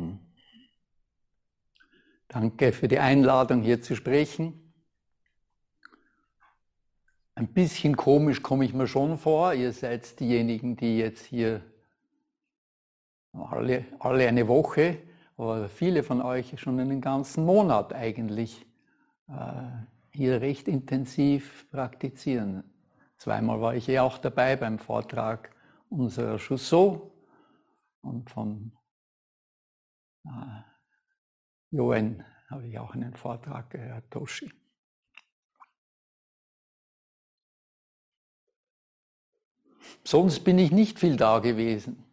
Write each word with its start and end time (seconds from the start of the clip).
Morgen. 0.00 0.18
Danke 2.28 2.72
für 2.72 2.88
die 2.88 2.98
Einladung, 2.98 3.62
hier 3.62 3.82
zu 3.82 3.94
sprechen. 3.94 4.72
Ein 7.34 7.48
bisschen 7.48 7.96
komisch 7.96 8.42
komme 8.42 8.64
ich 8.64 8.72
mir 8.72 8.86
schon 8.86 9.18
vor. 9.18 9.52
Ihr 9.54 9.72
seid 9.72 10.18
diejenigen, 10.20 10.76
die 10.76 10.98
jetzt 10.98 11.24
hier 11.24 11.62
alle, 13.32 13.84
alle 13.98 14.28
eine 14.28 14.48
Woche, 14.48 14.98
aber 15.36 15.68
viele 15.68 16.02
von 16.02 16.22
euch 16.22 16.58
schon 16.60 16.80
einen 16.80 17.00
ganzen 17.00 17.44
Monat 17.44 17.92
eigentlich 17.92 18.66
äh, 19.28 19.32
hier 20.12 20.40
recht 20.40 20.68
intensiv 20.68 21.70
praktizieren. 21.70 22.64
Zweimal 23.16 23.60
war 23.60 23.74
ich 23.74 23.86
ja 23.86 24.02
auch 24.02 24.18
dabei 24.18 24.56
beim 24.56 24.78
Vortrag 24.78 25.50
unserer 25.88 26.38
Chusseau 26.38 27.12
und 28.02 28.30
von 28.30 28.72
äh, 30.24 31.76
Joen 31.76 32.24
habe 32.48 32.66
ich 32.66 32.78
auch 32.78 32.94
einen 32.94 33.14
Vortrag 33.14 33.70
gehört, 33.70 34.10
Toshi. 34.10 34.50
Sonst 40.04 40.40
bin 40.40 40.58
ich 40.58 40.70
nicht 40.72 40.98
viel 40.98 41.16
da 41.16 41.38
gewesen. 41.38 42.04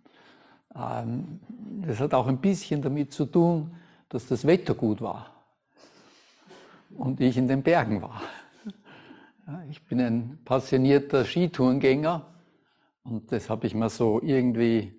Ähm, 0.75 1.39
das 1.81 1.99
hat 1.99 2.13
auch 2.13 2.27
ein 2.27 2.39
bisschen 2.39 2.81
damit 2.81 3.13
zu 3.13 3.25
tun, 3.25 3.75
dass 4.09 4.27
das 4.27 4.45
Wetter 4.45 4.73
gut 4.73 5.01
war 5.01 5.37
und 6.97 7.19
ich 7.19 7.37
in 7.37 7.47
den 7.47 7.63
Bergen 7.63 8.01
war. 8.01 8.21
Ich 9.69 9.85
bin 9.85 10.01
ein 10.01 10.39
passionierter 10.43 11.23
Skitourengänger 11.23 12.25
und 13.03 13.31
das 13.31 13.49
habe 13.49 13.67
ich 13.67 13.73
mir 13.73 13.89
so 13.89 14.21
irgendwie 14.21 14.96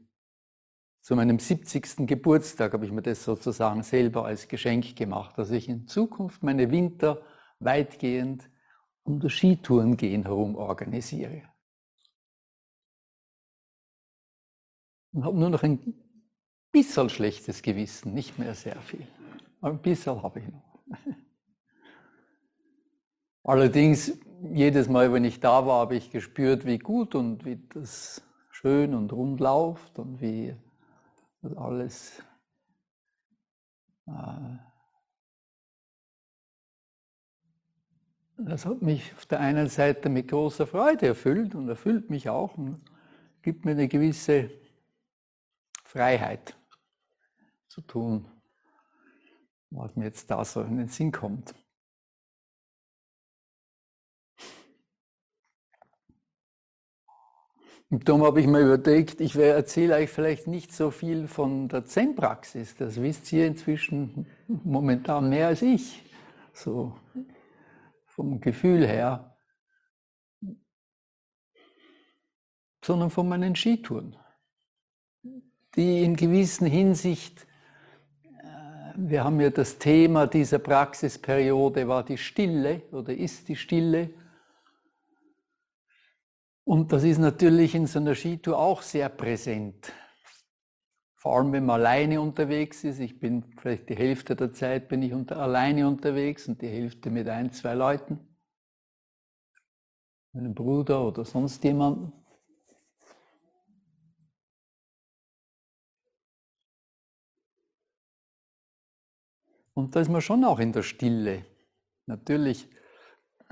zu 1.09 1.17
meinem 1.17 1.39
70. 1.39 2.07
Geburtstag 2.07 2.75
habe 2.75 2.85
ich 2.85 2.93
mir 2.93 3.01
das 3.01 3.25
sozusagen 3.25 3.83
selber 3.83 4.27
als 4.27 4.47
Geschenk 4.47 4.95
gemacht, 4.95 5.39
dass 5.39 5.51
ich 5.51 5.67
in 5.67 5.89
Zukunft 5.89 6.43
meine 6.43 6.71
Winter 6.71 7.23
weitgehend 7.61 8.51
um 9.05 9.19
das 9.19 9.33
Skitourengehen 9.33 10.25
herum 10.25 10.55
organisiere. 10.55 11.45
und 15.13 15.25
habe 15.25 15.39
nur 15.39 15.49
noch 15.49 15.63
ein 15.63 15.95
bisschen 16.73 17.09
schlechtes 17.09 17.63
Gewissen, 17.63 18.13
nicht 18.13 18.39
mehr 18.39 18.55
sehr 18.55 18.77
viel. 18.83 19.09
Ein 19.63 19.81
bisschen 19.81 20.23
habe 20.23 20.41
ich 20.41 20.49
noch. 20.49 20.79
Allerdings, 23.45 24.13
jedes 24.53 24.91
Mal, 24.91 25.11
wenn 25.11 25.25
ich 25.25 25.41
da 25.41 25.65
war, 25.67 25.81
habe 25.81 25.97
ich 25.97 26.11
gespürt, 26.11 26.67
wie 26.67 26.79
gut 26.79 27.15
und 27.15 27.47
wie 27.47 27.67
das 27.73 28.23
schön 28.51 28.95
und 28.95 29.11
rund 29.11 29.41
läuft 29.41 29.99
und 29.99 30.21
wie 30.21 30.55
das 31.43 31.57
alles 31.57 32.23
äh, 34.07 34.59
das 38.39 38.65
hat 38.65 38.83
mich 38.83 39.13
auf 39.15 39.27
der 39.27 39.41
einen 39.41 39.69
Seite 39.69 40.09
mit 40.09 40.29
großer 40.29 40.67
Freude 40.67 41.09
erfüllt 41.09 41.55
und 41.55 41.69
erfüllt 41.69 42.09
mich 42.09 42.29
auch 42.29 42.57
und 42.57 42.81
gibt 43.43 43.65
mir 43.65 43.73
eine 43.73 43.89
gewisse 43.89 44.51
Freiheit 45.85 46.57
zu 47.67 47.81
tun, 47.81 48.31
was 49.71 49.97
mir 49.97 50.05
jetzt 50.05 50.31
da 50.31 50.45
so 50.45 50.63
in 50.63 50.77
den 50.77 50.89
Sinn 50.89 51.11
kommt. 51.11 51.55
Und 57.91 58.09
darum 58.09 58.23
habe 58.23 58.41
ich 58.41 58.47
mir 58.47 58.61
überlegt, 58.61 59.21
ich 59.21 59.35
erzähle 59.37 59.95
euch 59.95 60.11
vielleicht 60.11 60.47
nicht 60.47 60.73
so 60.75 60.91
viel 60.91 61.27
von 61.27 61.69
der 61.69 61.87
Zen-Praxis. 61.87 62.77
Das 62.77 63.01
wisst 63.01 63.33
ihr 63.33 63.47
inzwischen 63.47 64.27
momentan 64.47 65.31
mehr 65.31 65.49
als 65.49 65.63
ich. 65.63 66.03
So 66.53 66.95
vom 68.05 68.41
Gefühl 68.41 68.87
her. 68.87 69.37
Sondern 72.85 73.11
von 73.11 73.29
meinen 73.29 73.57
Skitouren 73.57 74.17
die 75.79 76.03
in 76.03 76.17
gewissen 76.17 76.67
Hinsicht, 76.67 77.47
äh, 78.43 78.93
wir 78.97 79.23
haben 79.25 79.41
ja 79.41 79.49
das 79.49 79.79
Thema 79.79 80.27
dieser 80.27 80.59
Praxisperiode 80.59 81.87
war 81.87 82.05
die 82.05 82.19
Stille 82.19 82.83
oder 82.91 83.15
ist 83.15 83.49
die 83.49 83.57
Stille. 83.57 84.11
Und 86.69 86.93
das 86.93 87.03
ist 87.03 87.17
natürlich 87.17 87.75
in 87.75 87.87
so 87.87 87.99
einer 87.99 88.15
Skitour 88.15 88.59
auch 88.59 88.83
sehr 88.83 89.09
präsent. 89.09 89.91
Vor 91.15 91.39
allem, 91.39 91.51
wenn 91.53 91.65
man 91.65 91.81
alleine 91.81 92.21
unterwegs 92.21 92.85
ist. 92.85 92.99
Ich 92.99 93.19
bin 93.19 93.43
vielleicht 93.57 93.89
die 93.89 93.97
Hälfte 93.97 94.37
der 94.37 94.53
Zeit 94.53 94.87
bin 94.87 95.01
ich 95.01 95.15
unter, 95.15 95.39
alleine 95.39 95.89
unterwegs 95.89 96.47
und 96.47 96.61
die 96.61 96.69
Hälfte 96.69 97.09
mit 97.09 97.27
ein, 97.27 97.53
zwei 97.53 97.73
Leuten. 97.73 98.19
Meinem 100.35 100.55
Bruder 100.55 101.07
oder 101.07 101.25
sonst 101.25 101.65
jemandem. 101.65 102.13
Und 109.73 109.97
da 109.97 110.01
ist 110.01 110.11
man 110.11 110.21
schon 110.21 110.45
auch 110.45 110.59
in 110.59 110.75
der 110.75 110.83
Stille. 110.83 111.47
Natürlich 112.05 112.69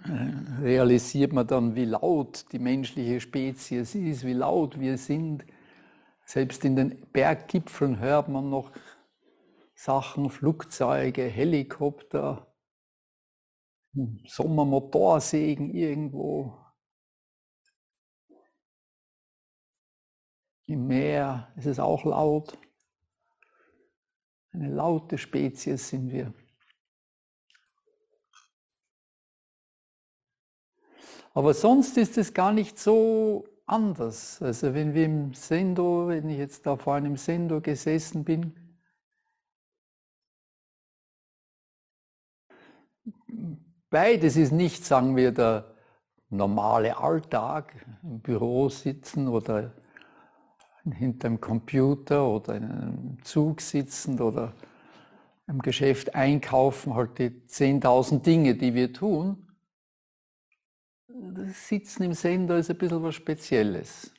realisiert 0.05 1.33
man 1.33 1.47
dann, 1.47 1.75
wie 1.75 1.84
laut 1.84 2.47
die 2.53 2.59
menschliche 2.59 3.21
Spezies 3.21 3.95
ist, 3.95 4.25
wie 4.25 4.33
laut 4.33 4.79
wir 4.79 4.99
sind. 4.99 5.45
Selbst 6.25 6.65
in 6.65 6.77
den 6.77 7.07
Berggipfeln 7.12 7.99
hört 7.99 8.29
man 8.29 8.51
noch 8.51 8.73
Sachen, 9.75 10.31
Flugzeuge, 10.31 11.23
Helikopter, 11.23 12.53
Sommermotorsägen 14.27 15.71
irgendwo. 15.71 16.59
Im 20.67 20.87
Meer 20.89 21.53
ist 21.56 21.67
es 21.67 21.79
auch 21.79 22.05
laut. 22.05 22.59
Eine 24.53 24.69
laute 24.69 25.17
Spezies 25.17 25.89
sind 25.89 26.11
wir. 26.11 26.35
Aber 31.37 31.53
sonst 31.53 31.99
ist 31.99 32.17
es 32.17 32.33
gar 32.33 32.51
nicht 32.51 32.79
so 32.79 33.45
anders. 33.67 34.41
Also 34.41 34.73
wenn 34.73 34.95
wir 34.95 35.05
im 35.05 35.35
Sendo, 35.35 36.09
wenn 36.09 36.31
ich 36.31 36.39
jetzt 36.39 36.65
da 36.65 36.79
vor 36.79 36.95
einem 36.95 37.19
Sendo 37.19 37.61
gesessen 37.61 38.25
bin, 38.25 38.55
beides 43.91 44.39
ist 44.39 44.51
nicht, 44.51 44.87
sagen 44.87 45.15
wir, 45.15 45.31
der 45.31 45.75
normale 46.31 46.97
Alltag, 46.97 47.85
im 48.03 48.21
Büro 48.21 48.71
sitzen 48.71 49.29
oder 49.29 49.75
hinterm 50.91 51.39
Computer 51.39 52.27
oder 52.27 52.56
in 52.56 52.65
einem 52.65 53.19
Zug 53.25 53.61
sitzend 53.61 54.23
oder 54.23 54.55
im 55.47 55.61
Geschäft 55.61 56.15
einkaufen, 56.15 56.94
halt 56.94 57.19
die 57.19 57.29
10.000 57.29 58.23
Dinge, 58.23 58.55
die 58.55 58.73
wir 58.73 58.91
tun. 58.94 59.45
Das 61.19 61.69
Sitzen 61.69 62.03
im 62.03 62.13
Sender 62.13 62.59
ist 62.59 62.71
ein 62.71 62.77
bisschen 62.77 63.03
was 63.03 63.15
Spezielles 63.15 64.13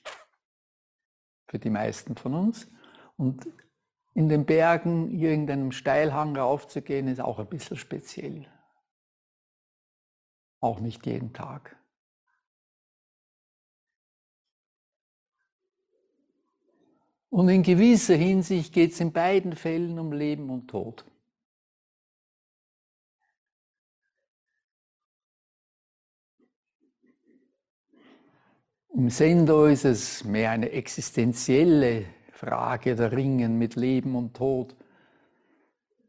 für 1.47 1.59
die 1.59 1.69
meisten 1.69 2.15
von 2.15 2.33
uns. 2.33 2.67
Und 3.17 3.47
in 4.15 4.29
den 4.29 4.45
Bergen 4.45 5.11
irgendeinem 5.11 5.71
Steilhang 5.71 6.35
raufzugehen, 6.35 7.07
ist 7.07 7.21
auch 7.21 7.37
ein 7.37 7.47
bisschen 7.47 7.77
speziell. 7.77 8.47
Auch 10.59 10.79
nicht 10.79 11.05
jeden 11.05 11.33
Tag. 11.33 11.77
Und 17.29 17.49
in 17.49 17.61
gewisser 17.61 18.15
Hinsicht 18.15 18.73
geht 18.73 18.93
es 18.93 18.99
in 18.99 19.11
beiden 19.11 19.55
Fällen 19.55 19.99
um 19.99 20.11
Leben 20.13 20.49
und 20.49 20.67
Tod. 20.67 21.05
Im 28.93 29.09
Sendo 29.09 29.65
ist 29.65 29.85
es 29.85 30.23
mehr 30.23 30.51
eine 30.51 30.71
existenzielle 30.71 32.05
Frage 32.31 32.95
der 32.95 33.11
Ringen 33.11 33.57
mit 33.57 33.75
Leben 33.75 34.15
und 34.15 34.35
Tod. 34.35 34.75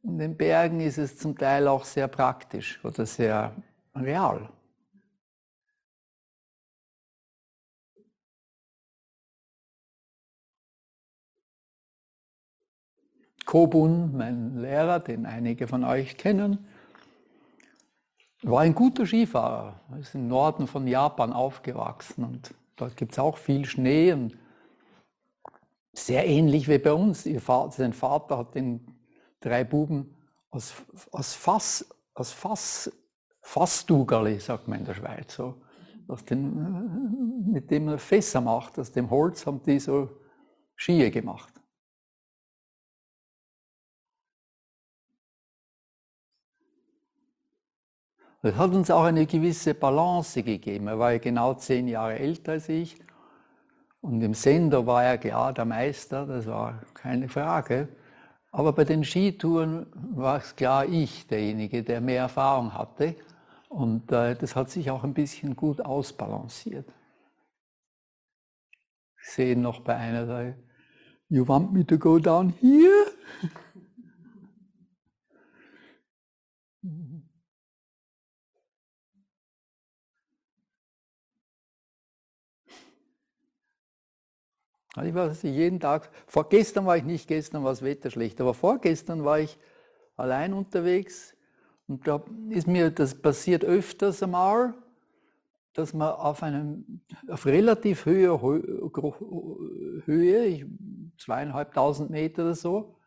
In 0.02 0.18
den 0.18 0.36
Bergen 0.36 0.80
ist 0.80 0.98
es 0.98 1.18
zum 1.18 1.36
Teil 1.36 1.68
auch 1.68 1.84
sehr 1.84 2.08
praktisch 2.08 2.82
oder 2.84 3.04
sehr 3.04 3.54
real. 3.94 4.48
Kobun, 13.44 14.16
mein 14.16 14.60
Lehrer, 14.60 15.00
den 15.00 15.24
einige 15.24 15.66
von 15.66 15.82
euch 15.82 16.18
kennen, 16.18 16.66
war 18.42 18.60
ein 18.60 18.74
guter 18.74 19.06
Skifahrer. 19.06 19.80
Er 19.90 19.98
ist 19.98 20.14
im 20.14 20.28
Norden 20.28 20.66
von 20.66 20.86
Japan 20.86 21.32
aufgewachsen 21.32 22.24
und 22.24 22.54
dort 22.80 22.96
gibt 22.96 23.12
es 23.12 23.18
auch 23.18 23.36
viel 23.36 23.64
Schnee 23.64 24.12
und 24.12 24.36
sehr 25.92 26.26
ähnlich 26.26 26.68
wie 26.68 26.78
bei 26.78 26.92
uns. 26.92 27.28
Vater, 27.40 27.72
sein 27.72 27.92
Vater 27.92 28.38
hat 28.38 28.56
ihn 28.56 28.86
drei 29.40 29.64
Buben 29.64 30.14
aus, 30.50 30.74
aus 31.10 31.34
Fass, 31.34 31.88
aus 32.14 32.32
Fass, 32.32 32.90
Fassdugerli, 33.42 34.38
sagt 34.40 34.68
man 34.68 34.80
in 34.80 34.84
der 34.84 34.94
Schweiz, 34.94 35.34
so, 35.34 35.54
aus 36.06 36.24
den, 36.24 37.50
mit 37.50 37.70
dem 37.70 37.86
man 37.86 37.98
Fässer 37.98 38.40
macht, 38.40 38.78
aus 38.78 38.92
dem 38.92 39.10
Holz 39.10 39.46
haben 39.46 39.62
die 39.62 39.78
so 39.78 40.08
Skier 40.76 41.10
gemacht. 41.10 41.57
Das 48.40 48.54
hat 48.54 48.70
uns 48.70 48.90
auch 48.90 49.04
eine 49.04 49.26
gewisse 49.26 49.74
Balance 49.74 50.42
gegeben. 50.42 50.86
Er 50.86 50.98
war 50.98 51.12
ja 51.12 51.18
genau 51.18 51.54
zehn 51.54 51.88
Jahre 51.88 52.18
älter 52.18 52.52
als 52.52 52.68
ich. 52.68 52.96
Und 54.00 54.22
im 54.22 54.34
Sender 54.34 54.86
war 54.86 55.02
er 55.02 55.24
ja 55.24 55.52
der 55.52 55.64
Meister, 55.64 56.24
das 56.24 56.46
war 56.46 56.80
keine 56.94 57.28
Frage. 57.28 57.88
Aber 58.52 58.72
bei 58.72 58.84
den 58.84 59.04
Skitouren 59.04 59.86
war 60.14 60.38
es 60.38 60.54
klar 60.54 60.86
ich 60.86 61.26
derjenige, 61.26 61.82
der 61.82 62.00
mehr 62.00 62.22
Erfahrung 62.22 62.74
hatte. 62.74 63.16
Und 63.68 64.10
äh, 64.12 64.36
das 64.36 64.54
hat 64.54 64.70
sich 64.70 64.90
auch 64.90 65.02
ein 65.04 65.14
bisschen 65.14 65.56
gut 65.56 65.80
ausbalanciert. 65.80 66.88
Ich 69.20 69.30
sehe 69.30 69.58
noch 69.58 69.80
bei 69.80 69.96
einer, 69.96 70.54
you 71.28 71.46
want 71.46 71.72
me 71.72 71.84
to 71.84 71.98
go 71.98 72.18
down 72.18 72.54
here? 72.60 73.06
Ich 85.04 85.14
war 85.14 85.32
jeden 85.42 85.80
Tag, 85.80 86.10
vorgestern 86.26 86.86
war 86.86 86.96
ich 86.96 87.04
nicht, 87.04 87.28
gestern 87.28 87.64
war 87.64 87.70
das 87.70 87.82
Wetter 87.82 88.10
schlecht, 88.10 88.40
aber 88.40 88.54
vorgestern 88.54 89.24
war 89.24 89.40
ich 89.40 89.58
allein 90.16 90.52
unterwegs 90.52 91.34
und 91.86 92.06
da 92.06 92.22
ist 92.50 92.66
mir 92.66 92.90
das 92.90 93.20
passiert 93.20 93.64
öfters 93.64 94.22
einmal, 94.22 94.74
dass 95.72 95.94
man 95.94 96.12
auf 96.12 96.42
einem 96.42 97.02
auf 97.28 97.46
relativ 97.46 98.04
Höhe, 98.04 98.40
Höhe 100.04 100.66
zweieinhalbtausend 101.18 102.10
Meter 102.10 102.42
oder 102.42 102.54
so, 102.54 102.98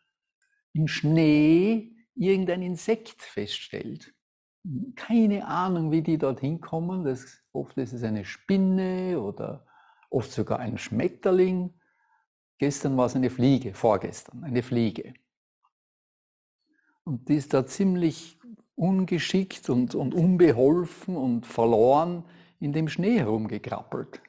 im 0.74 0.88
Schnee 0.88 1.92
irgendein 2.16 2.62
Insekt 2.62 3.22
feststellt. 3.22 4.14
Keine 4.96 5.48
Ahnung, 5.48 5.92
wie 5.92 6.02
die 6.02 6.18
dorthin 6.18 6.62
kommen. 6.62 7.04
Das, 7.04 7.44
oft 7.52 7.78
ist 7.78 7.94
es 7.94 8.04
eine 8.04 8.26
Spinne 8.26 9.20
oder 9.20 9.66
oft 10.10 10.32
sogar 10.32 10.60
ein 10.60 10.78
Schmetterling. 10.78 11.74
Gestern 12.62 12.96
war 12.96 13.08
es 13.08 13.16
eine 13.16 13.32
Fliege, 13.32 13.74
vorgestern 13.74 14.44
eine 14.44 14.62
Fliege. 14.62 15.16
Und 17.04 17.28
die 17.28 17.38
ist 17.38 17.56
da 17.56 17.66
ziemlich 17.66 18.38
ungeschickt 18.76 19.68
und, 19.72 19.96
und 19.96 20.14
unbeholfen 20.14 21.18
und 21.18 21.48
verloren 21.48 22.24
in 22.60 22.72
dem 22.72 22.88
Schnee 22.88 23.18
herumgekrabbelt. 23.18 24.22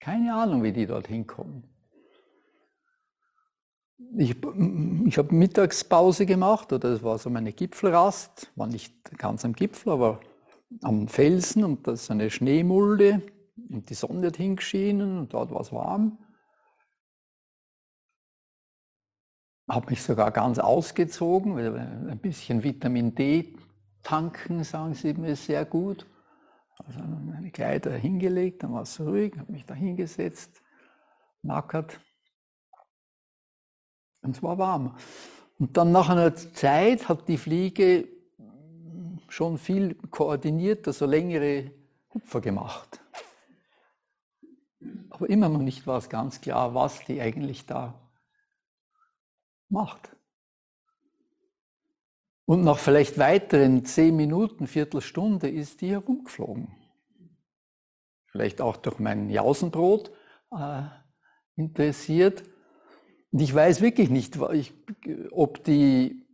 Keine 0.00 0.34
Ahnung, 0.34 0.64
wie 0.64 0.72
die 0.72 0.84
dorthin 0.84 1.24
kommen. 1.24 1.62
Ich, 4.18 4.30
ich 5.06 5.16
habe 5.16 5.32
Mittagspause 5.32 6.26
gemacht, 6.26 6.72
oder 6.72 6.90
das 6.90 7.04
war 7.04 7.18
so 7.18 7.30
meine 7.30 7.52
Gipfelrast, 7.52 8.50
war 8.56 8.66
nicht 8.66 9.16
ganz 9.16 9.44
am 9.44 9.52
Gipfel, 9.52 9.92
aber 9.92 10.18
am 10.80 11.06
Felsen 11.06 11.62
und 11.62 11.86
da 11.86 11.92
ist 11.92 12.10
eine 12.10 12.30
Schneemulde 12.30 13.22
und 13.70 13.88
die 13.90 13.94
Sonne 13.94 14.26
hat 14.26 14.38
hingeschienen 14.38 15.18
und 15.18 15.32
dort 15.32 15.52
war 15.52 15.60
es 15.60 15.70
warm. 15.70 16.18
Habe 19.72 19.88
mich 19.88 20.02
sogar 20.02 20.30
ganz 20.32 20.58
ausgezogen, 20.58 21.56
weil 21.56 21.78
ein 21.78 22.18
bisschen 22.18 22.62
Vitamin 22.62 23.14
D 23.14 23.56
tanken, 24.02 24.64
sagen 24.64 24.92
sie 24.92 25.14
mir, 25.14 25.34
sehr 25.34 25.64
gut. 25.64 26.06
Also 26.76 27.00
meine 27.00 27.50
Kleider 27.50 27.92
hingelegt, 27.92 28.62
dann 28.62 28.74
war 28.74 28.82
es 28.82 29.00
ruhig, 29.00 29.34
habe 29.38 29.50
mich 29.50 29.64
da 29.64 29.72
hingesetzt, 29.72 30.60
nackert. 31.40 31.98
Und 34.20 34.36
es 34.36 34.42
war 34.42 34.58
warm. 34.58 34.94
Und 35.58 35.74
dann 35.74 35.90
nach 35.90 36.10
einer 36.10 36.34
Zeit 36.34 37.08
hat 37.08 37.26
die 37.26 37.38
Fliege 37.38 38.08
schon 39.28 39.56
viel 39.56 39.94
koordiniert, 39.94 40.86
also 40.86 41.06
längere 41.06 41.70
Hupfer 42.12 42.42
gemacht. 42.42 43.00
Aber 45.08 45.30
immer 45.30 45.48
noch 45.48 45.62
nicht 45.62 45.86
war 45.86 45.96
es 45.96 46.10
ganz 46.10 46.42
klar, 46.42 46.74
was 46.74 47.02
die 47.06 47.22
eigentlich 47.22 47.64
da 47.64 48.01
macht. 49.72 50.14
Und 52.44 52.64
nach 52.64 52.78
vielleicht 52.78 53.18
weiteren 53.18 53.84
zehn 53.84 54.14
Minuten, 54.14 54.66
Viertelstunde 54.66 55.48
ist 55.48 55.80
die 55.80 55.90
herumgeflogen. 55.90 56.68
Vielleicht 58.30 58.60
auch 58.60 58.76
durch 58.76 58.98
mein 58.98 59.30
Jausenbrot 59.30 60.10
äh, 60.50 60.82
interessiert. 61.56 62.42
Und 63.30 63.40
ich 63.40 63.54
weiß 63.54 63.80
wirklich 63.80 64.10
nicht, 64.10 64.38
ob 65.30 65.64
die, 65.64 66.26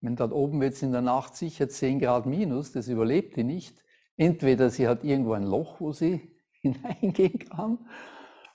wenn 0.00 0.16
dort 0.16 0.32
oben 0.32 0.62
jetzt 0.62 0.82
in 0.82 0.92
der 0.92 1.02
Nacht 1.02 1.36
sicher 1.36 1.68
10 1.68 2.00
Grad 2.00 2.26
minus, 2.26 2.72
das 2.72 2.88
überlebt 2.88 3.36
die 3.36 3.44
nicht. 3.44 3.82
Entweder 4.16 4.68
sie 4.68 4.88
hat 4.88 5.04
irgendwo 5.04 5.32
ein 5.32 5.44
Loch, 5.44 5.80
wo 5.80 5.92
sie 5.92 6.36
hineingehen 6.60 7.38
kann, 7.38 7.78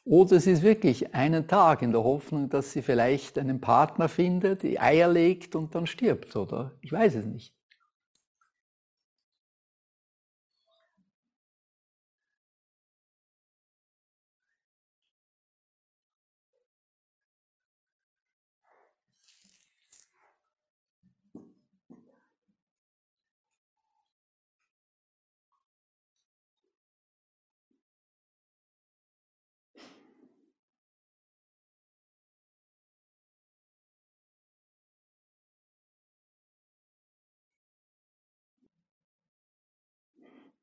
oder 0.05 0.35
es 0.37 0.47
ist 0.47 0.63
wirklich 0.63 1.13
einen 1.13 1.47
Tag 1.47 1.81
in 1.81 1.91
der 1.91 2.03
Hoffnung, 2.03 2.49
dass 2.49 2.71
sie 2.73 2.81
vielleicht 2.81 3.37
einen 3.39 3.61
Partner 3.61 4.09
findet, 4.09 4.63
die 4.63 4.79
Eier 4.79 5.07
legt 5.11 5.55
und 5.55 5.75
dann 5.75 5.87
stirbt, 5.87 6.35
oder? 6.35 6.77
Ich 6.81 6.91
weiß 6.91 7.15
es 7.15 7.25
nicht. 7.25 7.52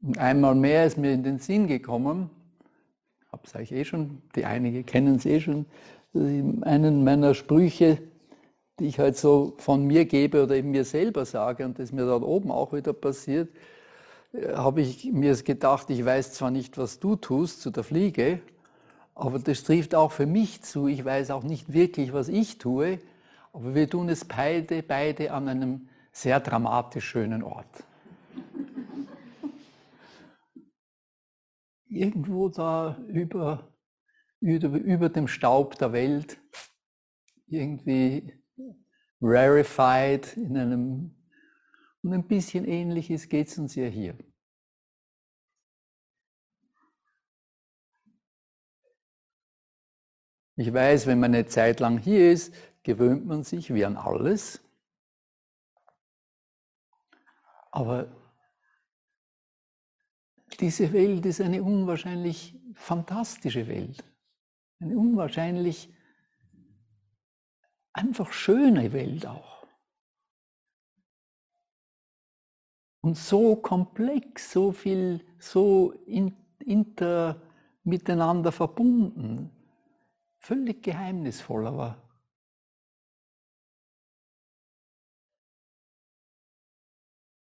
Und 0.02 0.18
einmal 0.18 0.54
mehr 0.54 0.86
ist 0.86 0.96
mir 0.96 1.12
in 1.12 1.22
den 1.22 1.38
Sinn 1.38 1.66
gekommen, 1.66 2.30
habe 3.30 3.42
es 3.44 3.54
euch 3.54 3.72
eh 3.72 3.84
schon, 3.84 4.22
die 4.34 4.44
einige 4.44 4.82
kennen 4.82 5.16
es 5.16 5.26
eh 5.26 5.40
schon, 5.40 5.66
einen 6.14 7.04
meiner 7.04 7.34
Sprüche, 7.34 7.98
die 8.78 8.86
ich 8.86 8.98
halt 8.98 9.16
so 9.16 9.54
von 9.58 9.86
mir 9.86 10.06
gebe 10.06 10.42
oder 10.42 10.56
eben 10.56 10.70
mir 10.70 10.84
selber 10.84 11.24
sage 11.24 11.64
und 11.64 11.78
das 11.78 11.92
mir 11.92 12.06
dort 12.06 12.24
oben 12.24 12.50
auch 12.50 12.72
wieder 12.72 12.92
passiert, 12.92 13.50
äh, 14.32 14.54
habe 14.54 14.80
ich 14.80 15.12
mir 15.12 15.36
gedacht, 15.36 15.90
ich 15.90 16.04
weiß 16.04 16.32
zwar 16.32 16.50
nicht, 16.50 16.78
was 16.78 16.98
du 16.98 17.16
tust 17.16 17.60
zu 17.60 17.70
der 17.70 17.84
Fliege, 17.84 18.40
aber 19.14 19.38
das 19.38 19.62
trifft 19.64 19.94
auch 19.94 20.12
für 20.12 20.26
mich 20.26 20.62
zu. 20.62 20.88
Ich 20.88 21.04
weiß 21.04 21.30
auch 21.30 21.42
nicht 21.42 21.72
wirklich, 21.72 22.12
was 22.12 22.28
ich 22.28 22.56
tue, 22.56 22.98
aber 23.52 23.74
wir 23.74 23.88
tun 23.88 24.08
es 24.08 24.24
beide, 24.24 24.82
beide 24.82 25.32
an 25.32 25.48
einem 25.48 25.88
sehr 26.10 26.40
dramatisch 26.40 27.04
schönen 27.04 27.42
Ort. 27.42 27.84
Irgendwo 31.90 32.48
da 32.48 32.96
über, 33.08 33.74
über, 34.40 34.68
über 34.68 35.08
dem 35.08 35.28
Staub 35.28 35.76
der 35.78 35.92
Welt, 35.92 36.40
irgendwie 37.46 38.32
rarefied 39.20 40.36
in 40.36 40.56
einem, 40.56 41.16
und 42.02 42.14
ein 42.14 42.26
bisschen 42.26 42.64
ähnliches 42.64 43.28
geht 43.28 43.48
es 43.48 43.58
uns 43.58 43.74
ja 43.74 43.86
hier. 43.86 44.16
Ich 50.56 50.72
weiß, 50.72 51.06
wenn 51.06 51.20
man 51.20 51.34
eine 51.34 51.46
Zeit 51.46 51.80
lang 51.80 51.98
hier 51.98 52.32
ist, 52.32 52.54
gewöhnt 52.82 53.26
man 53.26 53.44
sich 53.44 53.72
wie 53.72 53.84
an 53.84 53.96
alles. 53.96 54.62
Aber 57.72 58.19
diese 60.60 60.92
Welt 60.92 61.24
ist 61.24 61.40
eine 61.40 61.62
unwahrscheinlich 61.62 62.54
fantastische 62.74 63.66
Welt, 63.66 64.04
eine 64.78 64.96
unwahrscheinlich 64.96 65.90
einfach 67.94 68.30
schöne 68.30 68.92
Welt 68.92 69.26
auch. 69.26 69.66
Und 73.02 73.16
so 73.16 73.56
komplex, 73.56 74.52
so 74.52 74.72
viel, 74.72 75.26
so 75.38 75.92
inter 76.60 77.40
miteinander 77.82 78.52
verbunden, 78.52 79.50
völlig 80.38 80.82
geheimnisvoll, 80.82 81.66
aber 81.66 81.96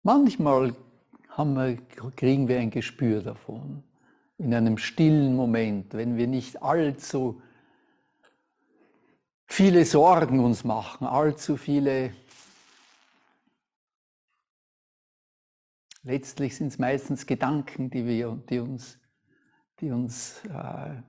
manchmal 0.05 0.77
wir, 1.47 1.77
kriegen 2.17 2.49
wir 2.49 2.59
ein 2.59 2.71
Gespür 2.71 3.23
davon, 3.23 3.83
in 4.39 4.55
einem 4.55 4.79
stillen 4.79 5.35
Moment, 5.35 5.95
wenn 5.95 6.17
wir 6.17 6.27
nicht 6.27 6.63
allzu 6.63 7.41
viele 9.47 9.85
Sorgen 9.85 10.41
uns 10.41 10.65
machen, 10.65 11.07
allzu 11.07 11.57
viele 11.57 12.13
Letztlich 16.09 16.57
sind 16.57 16.69
es 16.69 16.79
meistens 16.79 17.27
Gedanken, 17.27 17.91
die, 17.91 18.07
wir, 18.07 18.43
die 18.49 18.61
uns, 18.61 18.99
die 19.79 19.91
uns 19.91 20.43
äh, 20.47 21.03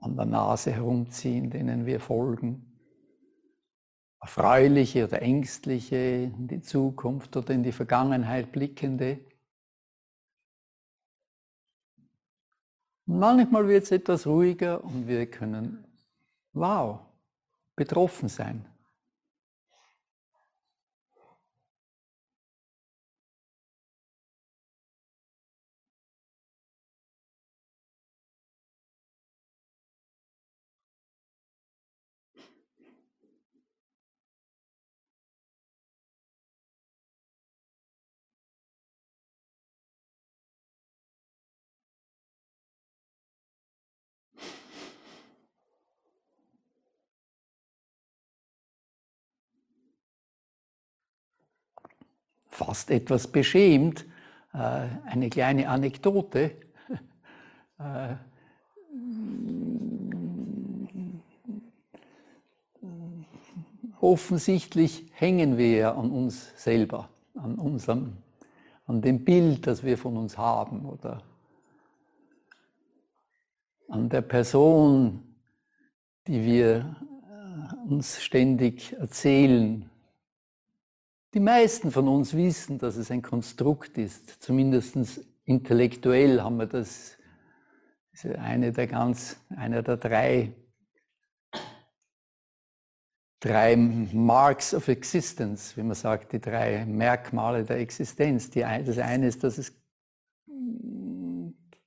an 0.00 0.16
der 0.16 0.26
Nase 0.26 0.72
herumziehen, 0.72 1.48
denen 1.48 1.86
wir 1.86 1.98
folgen. 1.98 2.67
Erfreuliche 4.20 5.04
oder 5.04 5.22
ängstliche, 5.22 5.96
in 5.96 6.48
die 6.48 6.60
Zukunft 6.60 7.36
oder 7.36 7.54
in 7.54 7.62
die 7.62 7.72
Vergangenheit 7.72 8.50
blickende. 8.50 9.20
Und 13.06 13.20
manchmal 13.20 13.68
wird 13.68 13.84
es 13.84 13.90
etwas 13.92 14.26
ruhiger 14.26 14.82
und 14.82 15.06
wir 15.06 15.30
können, 15.30 15.84
wow, 16.52 17.00
betroffen 17.76 18.28
sein. 18.28 18.66
Fast 52.58 52.90
etwas 52.90 53.28
beschämt, 53.28 54.04
äh, 54.52 54.88
eine 55.06 55.30
kleine 55.30 55.68
Anekdote. 55.68 56.52
Äh, 57.80 58.16
offensichtlich 64.00 65.06
hängen 65.12 65.58
wir 65.58 65.70
ja 65.70 65.94
an 65.94 66.10
uns 66.10 66.52
selber, 66.60 67.08
an 67.36 67.54
unserem, 67.54 68.16
an 68.86 69.00
dem 69.00 69.24
Bild, 69.24 69.68
das 69.68 69.84
wir 69.84 69.96
von 69.96 70.16
uns 70.16 70.36
haben 70.36 70.86
oder 70.86 71.22
an 73.86 74.08
der 74.08 74.22
Person, 74.22 75.22
die 76.26 76.44
wir 76.44 76.96
äh, 77.30 77.88
uns 77.88 78.20
ständig 78.20 78.92
erzählen, 78.94 79.88
die 81.34 81.40
meisten 81.40 81.90
von 81.90 82.08
uns 82.08 82.34
wissen, 82.34 82.78
dass 82.78 82.96
es 82.96 83.10
ein 83.10 83.22
Konstrukt 83.22 83.98
ist. 83.98 84.42
Zumindest 84.42 84.96
intellektuell 85.44 86.40
haben 86.40 86.56
wir 86.56 86.66
das. 86.66 87.18
das 88.12 88.24
ist 88.24 88.36
eine 88.36 88.72
der 88.72 88.86
ganz, 88.86 89.36
einer 89.50 89.82
der 89.82 89.98
drei, 89.98 90.54
drei 93.40 93.76
Marks 93.76 94.72
of 94.72 94.88
Existence, 94.88 95.76
wie 95.76 95.82
man 95.82 95.94
sagt, 95.94 96.32
die 96.32 96.40
drei 96.40 96.86
Merkmale 96.86 97.64
der 97.64 97.78
Existenz. 97.78 98.50
Die, 98.50 98.60
das 98.60 98.98
eine 98.98 99.28
ist, 99.28 99.44
dass 99.44 99.58
es 99.58 99.72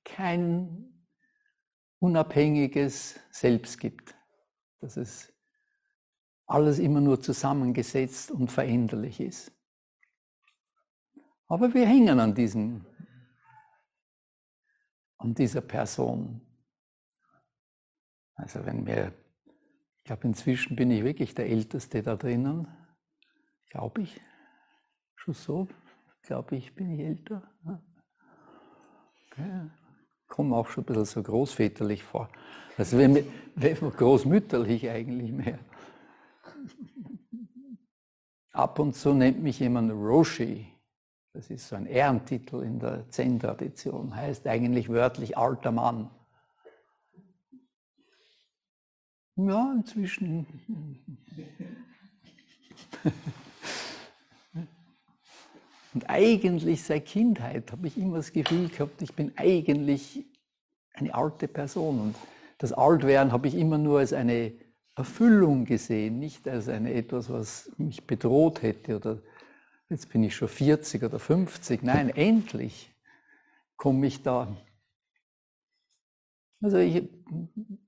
kein 0.04 0.88
unabhängiges 1.98 3.18
Selbst 3.30 3.78
gibt. 3.80 4.14
Dass 4.80 4.96
es 4.96 5.31
alles 6.46 6.78
immer 6.78 7.00
nur 7.00 7.20
zusammengesetzt 7.20 8.30
und 8.30 8.50
veränderlich 8.50 9.20
ist. 9.20 9.52
Aber 11.48 11.72
wir 11.74 11.86
hängen 11.86 12.18
an, 12.18 12.34
diesem, 12.34 12.84
an 15.18 15.34
dieser 15.34 15.60
Person. 15.60 16.40
Also 18.34 18.64
wenn 18.64 18.86
wir, 18.86 19.12
ich 19.98 20.04
glaube 20.04 20.26
inzwischen 20.28 20.76
bin 20.76 20.90
ich 20.90 21.04
wirklich 21.04 21.34
der 21.34 21.48
Älteste 21.48 22.02
da 22.02 22.16
drinnen, 22.16 22.66
glaube 23.70 24.02
ich, 24.02 24.20
schon 25.14 25.34
so, 25.34 25.68
glaube 26.22 26.56
ich, 26.56 26.74
bin 26.74 26.90
ich 26.92 27.00
älter. 27.00 27.42
Okay. 29.26 29.70
Komme 30.26 30.56
auch 30.56 30.68
schon 30.68 30.84
ein 30.84 30.86
bisschen 30.86 31.04
so 31.04 31.22
großväterlich 31.22 32.02
vor. 32.02 32.30
Also 32.78 32.98
wenn, 32.98 33.26
wenn 33.54 33.76
großmütterlich 33.76 34.88
eigentlich 34.88 35.32
mehr. 35.32 35.58
Ab 38.52 38.78
und 38.78 38.94
zu 38.94 39.14
nennt 39.14 39.42
mich 39.42 39.60
jemand 39.60 39.90
Roshi. 39.90 40.66
Das 41.32 41.48
ist 41.48 41.68
so 41.68 41.76
ein 41.76 41.86
Ehrentitel 41.86 42.62
in 42.62 42.78
der 42.78 43.08
Zen-Tradition. 43.08 44.14
Heißt 44.14 44.46
eigentlich 44.46 44.90
wörtlich 44.90 45.38
alter 45.38 45.72
Mann. 45.72 46.10
Ja, 49.36 49.72
inzwischen. 49.72 50.46
Und 55.94 56.08
eigentlich 56.08 56.82
seit 56.82 57.06
Kindheit 57.06 57.70
habe 57.72 57.86
ich 57.86 57.98
immer 57.98 58.16
das 58.16 58.32
Gefühl 58.32 58.68
gehabt, 58.68 59.02
ich 59.02 59.14
bin 59.14 59.32
eigentlich 59.36 60.24
eine 60.94 61.14
alte 61.14 61.48
Person. 61.48 62.00
Und 62.00 62.16
das 62.58 62.72
Altwerden 62.72 63.32
habe 63.32 63.48
ich 63.48 63.54
immer 63.54 63.78
nur 63.78 63.98
als 63.98 64.12
eine 64.12 64.52
Erfüllung 64.94 65.64
gesehen, 65.64 66.18
nicht 66.18 66.46
als 66.48 66.68
eine 66.68 66.92
etwas, 66.92 67.30
was 67.30 67.72
mich 67.78 68.06
bedroht 68.06 68.62
hätte 68.62 68.96
oder 68.96 69.22
jetzt 69.88 70.10
bin 70.10 70.22
ich 70.22 70.36
schon 70.36 70.48
40 70.48 71.02
oder 71.02 71.18
50. 71.18 71.82
Nein, 71.82 72.08
endlich 72.14 72.94
komme 73.76 74.06
ich 74.06 74.22
da. 74.22 74.56
Also 76.62 76.78
ich, 76.78 77.08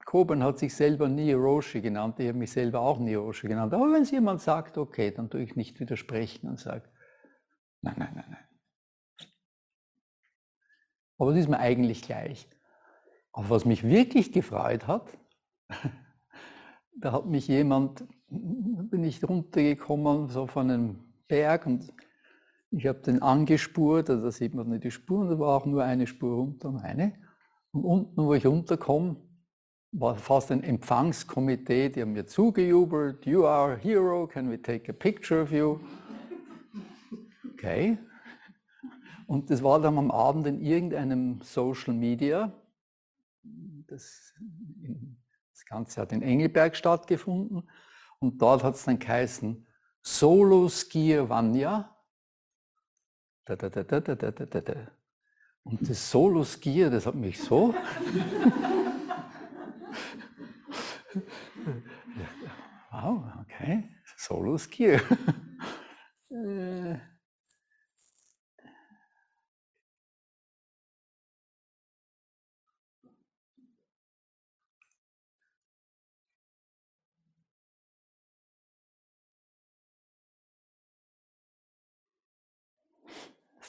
Koben 0.05 0.43
hat 0.43 0.59
sich 0.59 0.75
selber 0.75 1.09
nie 1.09 1.33
Roshi 1.33 1.81
genannt, 1.81 2.19
ich 2.19 2.29
habe 2.29 2.39
mich 2.39 2.51
selber 2.51 2.81
auch 2.81 2.99
nie 2.99 3.15
Roshi 3.15 3.47
genannt. 3.47 3.73
Aber 3.73 3.93
wenn 3.93 4.03
es 4.03 4.11
jemand 4.11 4.41
sagt, 4.41 4.79
okay, 4.79 5.13
dann 5.13 5.31
tue 5.31 5.43
ich 5.43 5.55
nicht 5.55 5.79
widersprechen 5.79 6.49
und 6.49 6.59
sage, 6.59 6.89
nein, 7.83 7.95
nein, 7.99 8.13
nein, 8.15 8.27
nein. 8.31 9.29
Aber 11.19 11.31
das 11.31 11.41
ist 11.41 11.49
mir 11.49 11.61
eigentlich 11.61 12.03
gleich. 12.03 12.49
Aber 13.33 13.51
was 13.51 13.65
mich 13.65 13.85
wirklich 13.85 14.33
gefreut 14.33 14.89
hat, 14.89 15.17
da 16.97 17.13
hat 17.13 17.27
mich 17.27 17.49
jemand, 17.49 18.05
bin 18.29 19.05
ich 19.05 19.27
runtergekommen, 19.27 20.29
so 20.29 20.47
von 20.47 20.71
einem 20.71 20.99
Berg 21.29 21.67
und 21.67 21.93
ich 22.71 22.87
habe 22.87 23.01
den 23.01 23.23
angespurt, 23.23 24.11
also 24.11 24.25
da 24.25 24.31
sieht 24.31 24.55
man 24.55 24.69
nicht 24.69 24.85
die 24.85 24.91
Spuren, 24.91 25.29
da 25.29 25.39
war 25.39 25.57
auch 25.57 25.67
nur 25.67 25.85
eine 25.85 26.07
Spur 26.07 26.37
runter 26.37 26.71
und 26.71 26.79
eine. 26.79 27.15
Und 27.73 27.85
unten, 27.85 28.25
wo 28.25 28.35
ich 28.35 28.47
runterkomme, 28.47 29.17
war 29.93 30.17
fast 30.17 30.51
ein 30.51 30.65
Empfangskomitee, 30.65 31.89
die 31.89 32.03
haben 32.03 32.13
mir 32.13 32.27
zugejubelt, 32.27 33.27
you 33.27 33.47
are 33.47 33.75
a 33.75 33.77
hero, 33.77 34.27
can 34.27 34.51
we 34.51 34.61
take 34.61 34.91
a 34.91 34.93
picture 34.93 35.43
of 35.43 35.53
you? 35.53 35.79
Okay. 37.53 37.97
Und 39.27 39.51
das 39.51 39.63
war 39.63 39.81
dann 39.81 39.97
am 39.97 40.11
Abend 40.11 40.47
in 40.47 40.61
irgendeinem 40.61 41.41
Social 41.43 41.95
Media, 41.95 42.53
das 43.87 44.35
das 45.65 45.71
Ganze 45.71 46.01
hat 46.01 46.13
in 46.13 46.23
Engelberg 46.23 46.77
stattgefunden 46.77 47.69
und 48.19 48.41
dort 48.41 48.63
hat 48.63 48.75
es 48.75 48.85
dann 48.85 48.99
geheißen 48.99 49.67
Solo 50.03 50.69
Skier 50.69 51.29
Vanya. 51.29 51.97
Da, 53.47 53.57
da, 53.57 53.71
da, 53.71 53.83
da, 53.83 54.01
da, 54.01 54.15
da, 54.15 54.31
da, 54.31 54.61
da. 54.61 54.91
Und 55.63 55.89
das 55.89 56.11
Solo 56.11 56.45
Skier, 56.45 56.91
das 56.91 57.07
hat 57.07 57.15
mich 57.15 57.41
so. 57.41 57.75
wow, 62.91 63.25
okay, 63.41 63.89
Solo 64.17 64.59
Skier. 64.59 65.01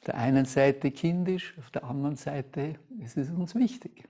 der 0.05 0.15
einen 0.15 0.45
Seite 0.45 0.91
kindisch, 0.91 1.57
auf 1.57 1.71
der 1.71 1.83
anderen 1.83 2.15
Seite 2.15 2.79
ist 2.99 3.17
es 3.17 3.29
uns 3.31 3.55
wichtig. 3.55 4.07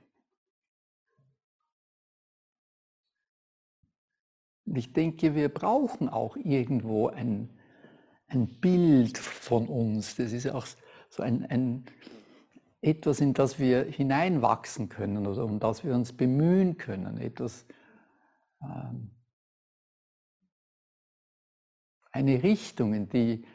Und 4.65 4.75
ich 4.77 4.93
denke, 4.93 5.35
wir 5.35 5.49
brauchen 5.49 6.09
auch 6.09 6.35
irgendwo 6.37 7.07
ein, 7.07 7.49
ein 8.27 8.59
Bild 8.59 9.17
von 9.17 9.67
uns. 9.67 10.15
Das 10.15 10.33
ist 10.33 10.47
auch 10.47 10.65
so 11.09 11.23
ein, 11.23 11.45
ein 11.45 11.85
etwas, 12.81 13.19
in 13.19 13.33
das 13.33 13.57
wir 13.57 13.83
hineinwachsen 13.83 14.89
können 14.89 15.25
oder 15.25 15.43
um 15.43 15.59
das 15.59 15.83
wir 15.83 15.95
uns 15.95 16.13
bemühen 16.13 16.77
können. 16.77 17.17
Etwas, 17.19 17.65
ähm, 18.61 19.11
eine 22.11 22.43
Richtung, 22.43 22.93
in 22.93 23.09
die, 23.09 23.45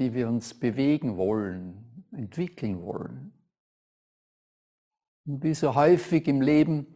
die 0.00 0.14
wir 0.14 0.28
uns 0.28 0.54
bewegen 0.54 1.18
wollen, 1.18 2.06
entwickeln 2.10 2.82
wollen. 2.82 3.32
Und 5.26 5.44
wie 5.44 5.52
so 5.52 5.74
häufig 5.74 6.26
im 6.26 6.40
Leben 6.40 6.86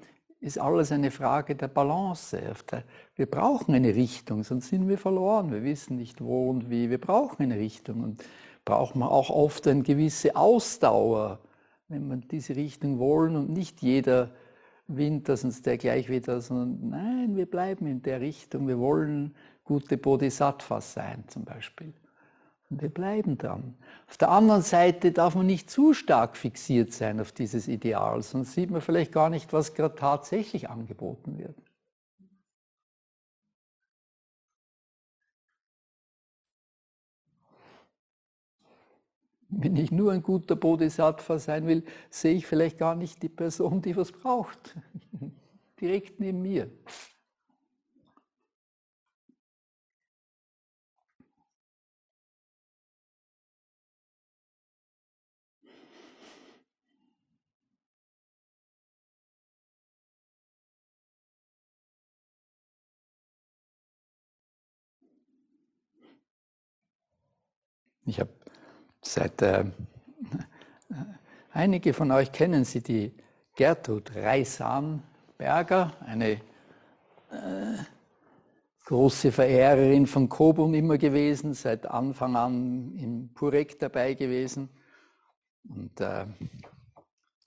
ist 0.40 0.58
alles 0.58 0.90
eine 0.90 1.10
Frage 1.10 1.54
der 1.54 1.68
Balance. 1.68 2.40
Wir 3.14 3.26
brauchen 3.26 3.74
eine 3.74 3.94
Richtung, 3.94 4.42
sonst 4.42 4.70
sind 4.70 4.88
wir 4.88 4.96
verloren. 4.96 5.52
Wir 5.52 5.62
wissen 5.62 5.96
nicht 5.96 6.22
wo 6.22 6.48
und 6.48 6.70
wie. 6.70 6.88
Wir 6.88 6.98
brauchen 6.98 7.42
eine 7.42 7.58
Richtung 7.58 8.02
und 8.02 8.24
brauchen 8.64 9.02
auch 9.02 9.28
oft 9.28 9.68
eine 9.68 9.82
gewisse 9.82 10.34
Ausdauer, 10.34 11.40
wenn 11.88 12.08
wir 12.08 12.16
diese 12.16 12.56
Richtung 12.56 12.98
wollen 12.98 13.36
und 13.36 13.50
nicht 13.50 13.82
jeder 13.82 14.30
Wind, 14.86 15.28
dass 15.28 15.44
uns 15.44 15.60
der 15.60 15.76
gleich 15.76 16.08
wieder, 16.08 16.40
sondern 16.40 16.88
nein, 16.88 17.36
wir 17.36 17.46
bleiben 17.46 17.86
in 17.86 18.00
der 18.00 18.22
Richtung. 18.22 18.66
Wir 18.66 18.78
wollen 18.78 19.34
gute 19.62 19.98
Bodhisattvas 19.98 20.94
sein 20.94 21.24
zum 21.28 21.44
Beispiel. 21.44 21.92
Wir 22.80 22.88
bleiben 22.88 23.38
dran. 23.38 23.74
Auf 24.08 24.16
der 24.16 24.30
anderen 24.30 24.62
Seite 24.62 25.12
darf 25.12 25.34
man 25.34 25.46
nicht 25.46 25.70
zu 25.70 25.94
stark 25.94 26.36
fixiert 26.36 26.92
sein 26.92 27.20
auf 27.20 27.32
dieses 27.32 27.68
Ideal, 27.68 28.22
sonst 28.22 28.54
sieht 28.54 28.70
man 28.70 28.80
vielleicht 28.80 29.12
gar 29.12 29.30
nicht, 29.30 29.52
was 29.52 29.74
gerade 29.74 29.94
tatsächlich 29.94 30.68
angeboten 30.68 31.38
wird. 31.38 31.56
Wenn 39.48 39.76
ich 39.76 39.92
nur 39.92 40.12
ein 40.12 40.22
guter 40.22 40.56
Bodhisattva 40.56 41.38
sein 41.38 41.66
will, 41.66 41.84
sehe 42.10 42.34
ich 42.34 42.46
vielleicht 42.46 42.78
gar 42.78 42.96
nicht 42.96 43.22
die 43.22 43.28
Person, 43.28 43.82
die 43.82 43.96
was 43.96 44.10
braucht. 44.10 44.76
Direkt 45.80 46.18
neben 46.18 46.42
mir. 46.42 46.70
Ich 68.06 68.20
habe 68.20 68.30
seit 69.00 69.40
äh, 69.40 69.64
einige 71.52 71.94
von 71.94 72.10
euch 72.10 72.32
kennen 72.32 72.64
sie 72.64 72.82
die 72.82 73.14
Gertrud 73.56 74.14
Reisan-Berger, 74.14 75.92
eine 76.04 76.32
äh, 76.32 77.78
große 78.84 79.32
Verehrerin 79.32 80.06
von 80.06 80.28
Kobun 80.28 80.74
immer 80.74 80.98
gewesen, 80.98 81.54
seit 81.54 81.86
Anfang 81.86 82.36
an 82.36 82.94
im 82.96 83.32
Purek 83.32 83.78
dabei 83.78 84.12
gewesen 84.12 84.68
und 85.66 85.98
äh, 86.00 86.26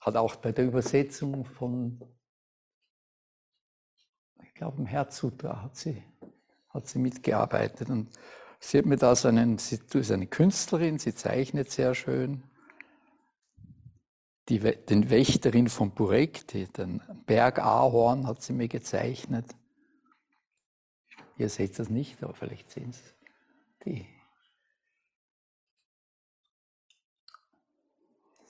hat 0.00 0.16
auch 0.16 0.34
bei 0.36 0.50
der 0.50 0.64
Übersetzung 0.64 1.44
von, 1.44 2.00
ich 4.42 4.54
glaube, 4.54 4.78
im 4.78 4.86
Herzsutra 4.86 5.62
hat 5.62 5.76
sie, 5.76 6.02
hat 6.70 6.88
sie 6.88 6.98
mitgearbeitet 6.98 7.90
und 7.90 8.08
Sie 8.60 8.78
hat 8.78 8.86
mir 8.86 8.96
da 8.96 9.14
so 9.14 9.28
einen, 9.28 9.58
sie 9.58 9.78
ist 9.94 10.10
eine 10.10 10.26
Künstlerin, 10.26 10.98
sie 10.98 11.14
zeichnet 11.14 11.70
sehr 11.70 11.94
schön. 11.94 12.42
Die, 14.48 14.58
den 14.58 15.10
Wächterin 15.10 15.68
von 15.68 15.90
Burek, 15.90 16.46
den 16.48 17.02
Berg 17.26 17.58
Ahorn, 17.58 18.26
hat 18.26 18.42
sie 18.42 18.54
mir 18.54 18.68
gezeichnet. 18.68 19.46
Ihr 21.36 21.48
seht 21.48 21.78
das 21.78 21.88
nicht, 21.88 22.22
aber 22.22 22.34
vielleicht 22.34 22.70
sehen 22.70 22.92
Sie 22.92 23.00
es. 23.00 23.14
Die. 23.84 24.06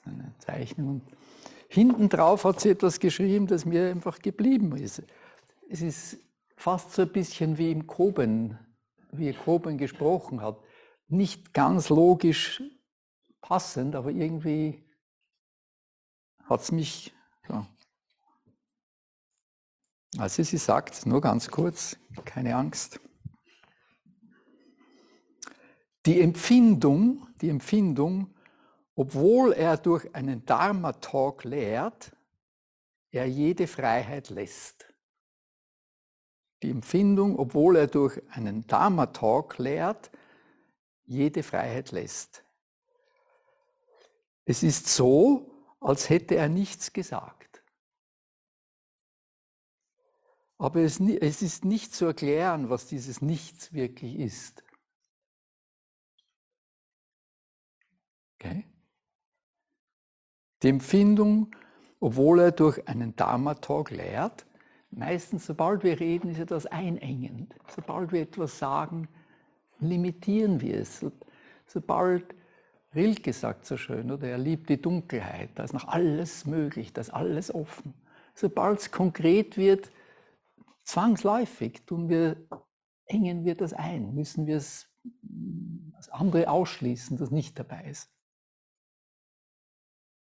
Eine 0.05 0.33
Zeichnung. 0.39 1.01
Hinten 1.67 2.09
drauf 2.09 2.45
hat 2.45 2.61
sie 2.61 2.69
etwas 2.69 2.99
geschrieben, 2.99 3.45
das 3.45 3.65
mir 3.65 3.91
einfach 3.91 4.19
geblieben 4.19 4.75
ist. 4.75 5.03
Es 5.69 5.81
ist 5.81 6.17
fast 6.55 6.93
so 6.93 7.03
ein 7.03 7.11
bisschen 7.11 7.59
wie 7.59 7.71
im 7.71 7.85
Koben 7.85 8.57
wie 9.11 9.33
Koben 9.33 9.77
gesprochen 9.77 10.41
hat, 10.41 10.59
nicht 11.07 11.53
ganz 11.53 11.89
logisch 11.89 12.61
passend, 13.41 13.95
aber 13.95 14.11
irgendwie 14.11 14.83
hat 16.45 16.61
es 16.61 16.71
mich. 16.71 17.13
Ja. 17.47 17.67
Also 20.17 20.43
sie 20.43 20.57
sagt, 20.57 21.05
nur 21.05 21.21
ganz 21.21 21.49
kurz, 21.49 21.97
keine 22.25 22.55
Angst. 22.55 22.99
Die 26.05 26.21
Empfindung, 26.21 27.27
die 27.41 27.49
Empfindung, 27.49 28.35
obwohl 28.95 29.53
er 29.53 29.77
durch 29.77 30.13
einen 30.15 30.45
Dharma-Talk 30.45 31.43
lehrt, 31.43 32.15
er 33.11 33.27
jede 33.27 33.67
Freiheit 33.67 34.29
lässt 34.29 34.88
die 36.61 36.71
Empfindung, 36.71 37.37
obwohl 37.37 37.77
er 37.77 37.87
durch 37.87 38.21
einen 38.29 38.67
Dharma-Talk 38.67 39.57
lehrt, 39.57 40.11
jede 41.05 41.43
Freiheit 41.43 41.91
lässt. 41.91 42.43
Es 44.45 44.63
ist 44.63 44.87
so, 44.87 45.49
als 45.79 46.09
hätte 46.09 46.35
er 46.35 46.49
nichts 46.49 46.91
gesagt. 46.91 47.63
Aber 50.57 50.81
es, 50.81 50.99
ist 50.99 51.63
nicht 51.63 51.93
zu 51.93 52.05
erklären, 52.05 52.69
was 52.69 52.85
dieses 52.87 53.21
Nichts 53.21 53.71
wirklich 53.71 54.19
ist. 54.19 54.63
Okay? 58.35 58.65
Die 60.61 60.67
Empfindung, 60.67 61.55
obwohl 62.01 62.39
er 62.39 62.51
durch 62.51 62.85
einen 62.89 63.15
Dharma-Talk 63.15 63.91
lehrt, 63.91 64.45
Meistens, 64.91 65.45
sobald 65.45 65.83
wir 65.83 65.99
reden, 65.99 66.31
ist 66.31 66.39
etwas 66.39 66.65
einengend. 66.65 67.55
Sobald 67.67 68.11
wir 68.11 68.21
etwas 68.21 68.57
sagen, 68.57 69.07
limitieren 69.79 70.61
wir 70.61 70.79
es. 70.79 71.05
Sobald 71.67 72.35
Rilke 72.95 73.33
sagt 73.33 73.65
so 73.65 73.77
schön, 73.77 74.11
oder 74.11 74.27
er 74.27 74.39
liebt 74.39 74.69
die 74.69 74.81
Dunkelheit, 74.81 75.51
da 75.55 75.63
ist 75.63 75.73
noch 75.73 75.87
alles 75.87 76.45
möglich, 76.45 76.91
da 76.91 77.01
ist 77.01 77.11
alles 77.11 77.53
offen. 77.53 77.93
Sobald 78.33 78.79
es 78.79 78.91
konkret 78.91 79.57
wird, 79.57 79.91
zwangsläufig 80.83 81.85
tun 81.85 82.09
wir, 82.09 82.37
engen 83.05 83.45
wir 83.45 83.55
das 83.55 83.73
ein, 83.73 84.15
müssen 84.15 84.47
wir 84.47 84.57
es 84.57 84.89
das 85.93 86.09
andere 86.09 86.49
ausschließen, 86.49 87.17
das 87.17 87.29
nicht 87.29 87.59
dabei 87.59 87.83
ist. 87.85 88.09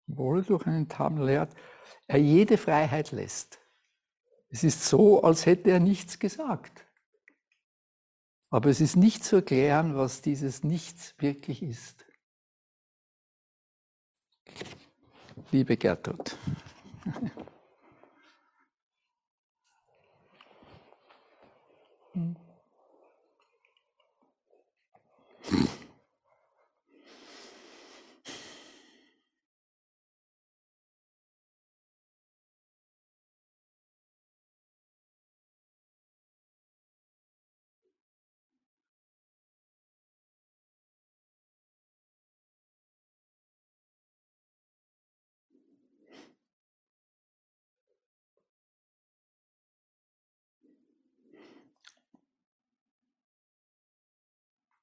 Wohl 0.08 0.42
durch 0.42 0.66
einen 0.66 0.88
Tamen 0.88 1.22
lehrt, 1.22 1.54
er 2.06 2.18
jede 2.18 2.58
Freiheit 2.58 3.12
lässt. 3.12 3.61
Es 4.52 4.62
ist 4.62 4.84
so, 4.84 5.22
als 5.22 5.46
hätte 5.46 5.70
er 5.70 5.80
nichts 5.80 6.18
gesagt. 6.18 6.86
Aber 8.50 8.68
es 8.68 8.82
ist 8.82 8.96
nicht 8.96 9.24
zu 9.24 9.36
erklären, 9.36 9.96
was 9.96 10.20
dieses 10.20 10.62
Nichts 10.62 11.14
wirklich 11.18 11.62
ist. 11.62 12.04
Liebe 15.50 15.76
Gertrud. 15.76 16.36
Hm. 22.14 22.36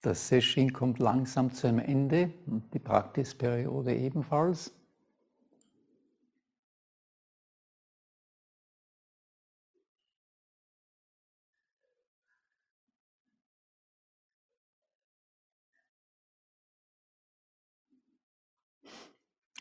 Das 0.09 0.27
Session 0.27 0.73
kommt 0.73 0.97
langsam 0.97 1.53
zu 1.53 1.67
einem 1.67 1.77
Ende 1.77 2.33
und 2.47 2.73
die 2.73 2.79
Praxisperiode 2.79 3.95
ebenfalls. 3.95 4.73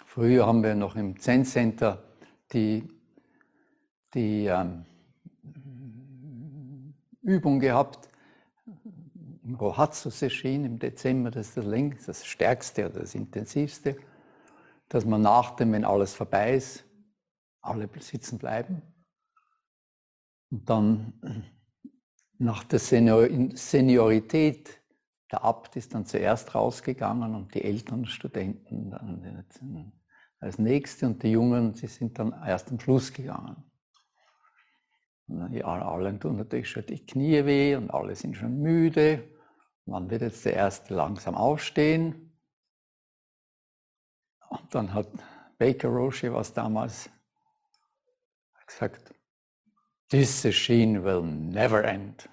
Früher 0.06 0.46
haben 0.46 0.62
wir 0.62 0.74
noch 0.74 0.96
im 0.96 1.20
Zen 1.20 1.44
Center 1.44 2.02
die, 2.54 2.88
die 4.14 4.46
ähm, 4.46 4.86
Übung 7.20 7.60
gehabt, 7.60 8.08
im 9.48 9.54
Rohatsu 9.54 10.10
Seshin 10.10 10.66
im 10.66 10.78
Dezember, 10.78 11.30
das 11.30 11.48
ist 11.48 11.56
das 11.56 11.64
längste, 11.64 12.06
das 12.08 12.26
stärkste 12.26 12.90
oder 12.90 13.00
das 13.00 13.14
intensivste, 13.14 13.96
dass 14.90 15.06
man 15.06 15.22
nach 15.22 15.56
dem, 15.56 15.72
wenn 15.72 15.86
alles 15.86 16.12
vorbei 16.12 16.54
ist, 16.54 16.84
alle 17.62 17.88
sitzen 17.98 18.38
bleiben 18.38 18.82
und 20.50 20.68
dann 20.68 21.44
nach 22.38 22.62
der 22.64 22.78
Seniorität, 22.78 24.82
der 25.32 25.44
Abt 25.44 25.76
ist 25.76 25.94
dann 25.94 26.04
zuerst 26.04 26.54
rausgegangen 26.54 27.34
und 27.34 27.54
die 27.54 27.64
Eltern 27.64 28.04
Studenten 28.04 28.90
dann 28.90 29.92
als 30.40 30.58
Nächste 30.58 31.06
und 31.06 31.22
die 31.22 31.32
Jungen, 31.32 31.74
sie 31.74 31.86
sind 31.86 32.18
dann 32.18 32.34
erst 32.46 32.70
am 32.70 32.78
Schluss 32.78 33.12
gegangen. 33.12 33.56
Und 35.26 35.52
die 35.52 35.64
allen 35.64 36.20
tun 36.20 36.36
natürlich 36.36 36.70
schon 36.70 36.86
die 36.86 37.04
Knie 37.04 37.44
weh 37.44 37.76
und 37.76 37.90
alle 37.90 38.14
sind 38.14 38.36
schon 38.36 38.60
müde. 38.60 39.37
Dann 39.90 40.10
wird 40.10 40.22
jetzt 40.22 40.44
der 40.44 40.54
Erste 40.54 40.94
langsam 40.94 41.34
aufstehen. 41.34 42.32
Und 44.48 44.74
dann 44.74 44.94
hat 44.94 45.08
Baker 45.58 45.88
Roche 45.88 46.32
was 46.32 46.52
damals 46.52 47.10
gesagt, 48.66 49.14
This 50.10 50.42
machine 50.44 51.04
will 51.04 51.22
never 51.22 51.84
end. 51.84 52.28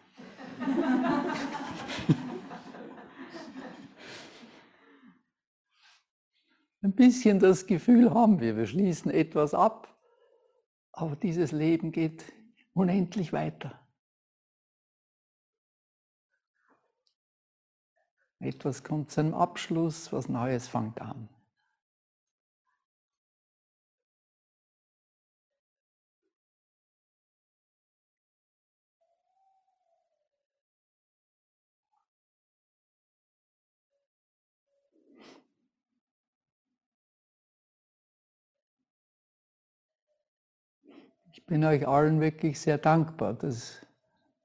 Ein 6.82 6.94
bisschen 6.94 7.40
das 7.40 7.66
Gefühl 7.66 8.14
haben 8.14 8.40
wir, 8.40 8.56
wir 8.56 8.68
schließen 8.68 9.12
etwas 9.12 9.54
ab, 9.54 9.98
aber 10.94 11.18
dieses 11.18 11.52
Leben 11.52 11.92
geht 11.92 12.24
unendlich 12.74 13.34
weiter. 13.34 13.85
Etwas 18.46 18.84
kommt 18.84 19.10
zu 19.10 19.22
einem 19.22 19.34
Abschluss, 19.34 20.14
was 20.14 20.30
Neues 20.30 20.68
fängt 20.68 21.02
an. 21.02 21.28
Ich 41.32 41.44
bin 41.48 41.64
euch 41.64 41.88
allen 41.88 42.22
wirklich 42.22 42.60
sehr 42.60 42.78
dankbar, 42.78 43.34
dass, 43.34 43.80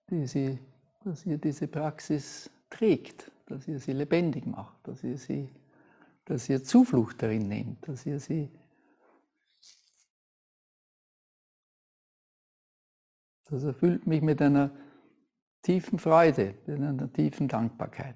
diese, 0.08 0.58
dass 1.04 1.26
ihr 1.26 1.36
diese 1.36 1.68
Praxis 1.68 2.50
trägt, 2.70 3.30
dass 3.50 3.66
ihr 3.68 3.78
sie 3.78 3.92
lebendig 3.92 4.46
macht, 4.46 4.86
dass 4.86 5.02
ihr, 5.02 5.18
sie, 5.18 5.50
dass 6.24 6.48
ihr 6.48 6.62
Zuflucht 6.62 7.22
darin 7.22 7.48
nehmt, 7.48 7.86
dass 7.88 8.06
ihr 8.06 8.20
sie 8.20 8.50
Das 13.50 13.64
erfüllt 13.64 14.06
mich 14.06 14.22
mit 14.22 14.40
einer 14.40 14.70
tiefen 15.62 15.98
Freude, 15.98 16.54
mit 16.66 16.80
einer 16.80 17.12
tiefen 17.12 17.48
Dankbarkeit. 17.48 18.14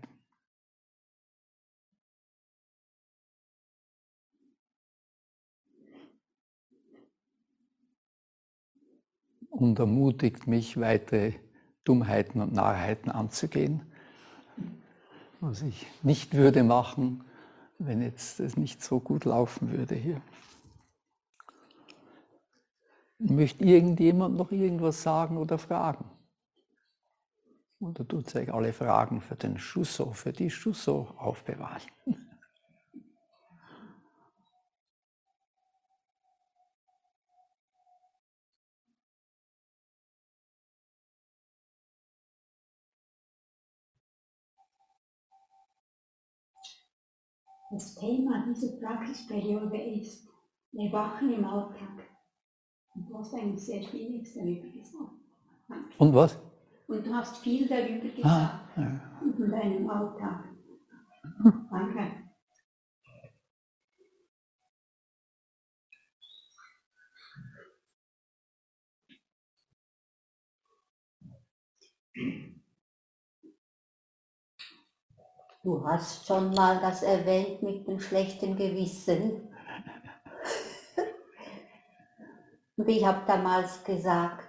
und 9.54 9.78
ermutigt 9.78 10.48
mich, 10.48 10.80
weitere 10.80 11.34
Dummheiten 11.84 12.40
und 12.40 12.52
Narrheiten 12.52 13.10
anzugehen, 13.10 13.82
was 15.44 15.62
ich 15.62 15.86
nicht 16.02 16.34
würde 16.34 16.64
machen, 16.64 17.22
wenn 17.78 18.00
jetzt 18.00 18.40
es 18.40 18.56
nicht 18.56 18.82
so 18.82 18.98
gut 18.98 19.24
laufen 19.24 19.70
würde 19.70 19.94
hier. 19.94 20.22
Möchte 23.18 23.64
irgendjemand 23.64 24.36
noch 24.36 24.50
irgendwas 24.52 25.02
sagen 25.02 25.36
oder 25.36 25.58
fragen? 25.58 26.10
Oder 27.78 28.06
tut 28.08 28.34
euch 28.34 28.52
alle 28.52 28.72
Fragen 28.72 29.20
für 29.20 29.36
den 29.36 29.58
Schusso, 29.58 30.12
für 30.12 30.32
die 30.32 30.50
Schusso 30.50 31.12
aufbewahren? 31.18 31.82
Das 47.74 47.96
Thema 47.96 48.46
dieser 48.46 48.76
Praxisperiode 48.76 49.76
ist 49.76 50.28
Erwachen 50.72 51.34
im 51.34 51.44
Alltag. 51.44 52.04
Und 52.94 53.10
du 53.10 53.18
hast 53.18 53.34
eigentlich 53.34 53.66
sehr 53.66 53.82
vieles 53.82 54.32
darüber 54.32 54.68
gesagt. 54.68 55.10
Und 55.98 56.14
was? 56.14 56.38
Und 56.86 57.04
du 57.04 57.12
hast 57.12 57.38
viel 57.38 57.66
darüber 57.66 58.08
gesagt. 58.08 58.24
Ah, 58.24 58.60
ja. 58.76 59.00
In 59.22 59.50
deinem 59.50 59.90
Alltag. 59.90 60.44
Danke. 61.68 62.24
Du 75.64 75.82
hast 75.82 76.26
schon 76.26 76.52
mal 76.52 76.78
das 76.78 77.02
erwähnt 77.02 77.62
mit 77.62 77.88
dem 77.88 77.98
schlechten 77.98 78.54
Gewissen. 78.54 79.48
Und 82.76 82.86
ich 82.86 83.02
habe 83.02 83.26
damals 83.26 83.82
gesagt, 83.82 84.46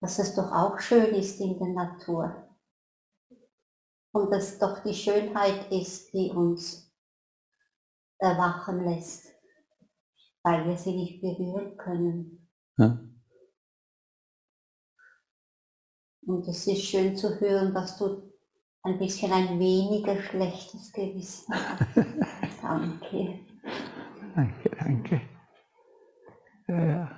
dass 0.00 0.18
es 0.18 0.34
doch 0.34 0.50
auch 0.50 0.80
schön 0.80 1.14
ist 1.14 1.40
in 1.40 1.60
der 1.60 1.68
Natur. 1.68 2.56
Und 4.12 4.32
dass 4.32 4.58
doch 4.58 4.82
die 4.82 4.94
Schönheit 4.94 5.70
ist, 5.70 6.12
die 6.12 6.32
uns 6.32 6.92
erwachen 8.18 8.84
lässt, 8.84 9.32
weil 10.42 10.66
wir 10.66 10.76
sie 10.76 10.96
nicht 10.96 11.20
berühren 11.20 11.76
können. 11.76 12.50
Ja. 12.78 13.09
Und 16.30 16.46
es 16.46 16.64
ist 16.68 16.84
schön 16.84 17.16
zu 17.16 17.40
hören, 17.40 17.74
dass 17.74 17.98
du 17.98 18.22
ein 18.84 18.98
bisschen 18.98 19.32
ein 19.32 19.58
weniger 19.58 20.22
schlechtes 20.22 20.92
Gewissen 20.92 21.52
hast. 21.52 21.96
danke. 22.62 23.40
Danke, 24.36 24.70
danke. 24.78 25.20
Ja, 26.68 26.86
ja. 26.86 27.10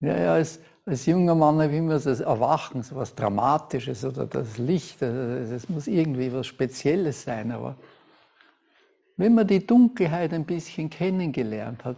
Ja, 0.00 0.18
ja, 0.18 0.32
als, 0.34 0.60
als 0.84 1.06
junger 1.06 1.34
Mann 1.34 1.54
habe 1.62 1.72
ich 1.72 1.78
immer 1.78 1.98
das 1.98 2.20
Erwachen, 2.20 2.82
so 2.82 2.96
was 2.96 3.14
Dramatisches 3.14 4.04
oder 4.04 4.26
das 4.26 4.58
Licht, 4.58 5.00
es 5.00 5.70
muss 5.70 5.86
irgendwie 5.86 6.30
was 6.34 6.46
Spezielles 6.46 7.22
sein, 7.22 7.50
aber 7.50 7.76
wenn 9.16 9.34
man 9.34 9.46
die 9.46 9.66
Dunkelheit 9.66 10.34
ein 10.34 10.44
bisschen 10.44 10.90
kennengelernt 10.90 11.82
hat, 11.86 11.96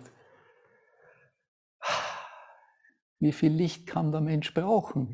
wie 3.23 3.31
viel 3.31 3.53
Licht 3.53 3.87
kann 3.87 4.11
der 4.11 4.21
Mensch 4.21 4.53
brauchen? 4.53 5.09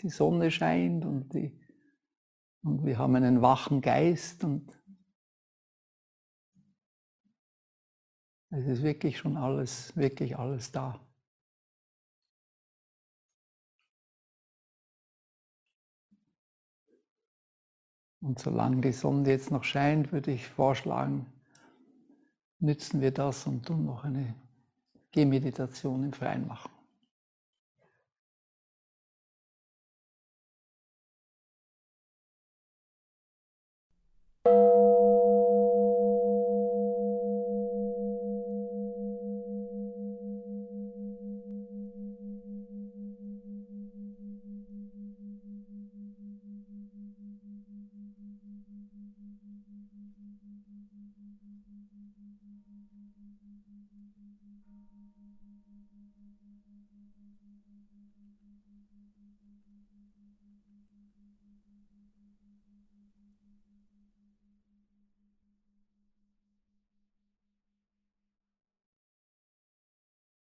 die 0.00 0.08
Sonne 0.08 0.52
scheint 0.52 1.04
und, 1.04 1.34
die, 1.34 1.60
und 2.62 2.84
wir 2.84 2.98
haben 2.98 3.16
einen 3.16 3.42
wachen 3.42 3.80
Geist 3.80 4.44
und 4.44 4.80
es 8.50 8.64
ist 8.66 8.82
wirklich 8.84 9.18
schon 9.18 9.36
alles, 9.36 9.96
wirklich 9.96 10.38
alles 10.38 10.70
da. 10.70 11.04
Und 18.20 18.38
solange 18.38 18.82
die 18.82 18.92
Sonne 18.92 19.28
jetzt 19.30 19.50
noch 19.50 19.64
scheint, 19.64 20.12
würde 20.12 20.30
ich 20.30 20.46
vorschlagen, 20.46 21.26
nützen 22.60 23.00
wir 23.00 23.10
das 23.10 23.48
und 23.48 23.66
tun 23.66 23.84
noch 23.84 24.04
eine 24.04 24.36
Gehmeditation 25.10 26.04
im 26.04 26.12
Freien 26.12 26.46
machen. 26.46 26.73